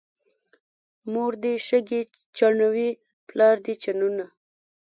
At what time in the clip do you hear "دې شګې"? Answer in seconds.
1.43-2.01